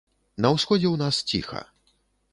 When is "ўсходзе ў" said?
0.55-0.95